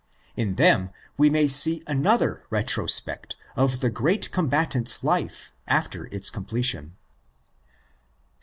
[0.35, 6.97] In them we may see another retrospect of the great combatant's life after its completion.